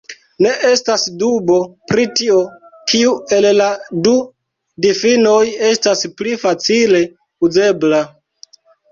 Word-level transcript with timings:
Ne 0.43 0.51
estas 0.67 1.01
dubo, 1.23 1.55
pri 1.89 2.05
tio, 2.19 2.37
kiu 2.91 3.11
el 3.37 3.47
la 3.57 3.67
du 4.07 4.13
difinoj 4.85 5.41
estas 5.67 6.01
pli 6.23 6.33
facile 6.45 7.03
uzebla... 7.49 8.01